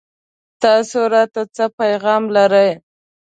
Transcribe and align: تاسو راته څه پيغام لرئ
تاسو 0.63 0.99
راته 1.13 1.41
څه 1.55 1.65
پيغام 1.79 2.23
لرئ 2.35 2.71